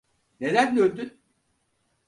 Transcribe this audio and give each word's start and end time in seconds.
Neden 0.39 0.77
döndün? 0.77 1.19